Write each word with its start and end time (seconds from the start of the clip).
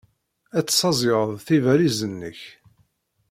Ad 0.57 0.65
tessaẓyeḍ 0.67 1.29
tibalizin-nnek. 1.45 2.39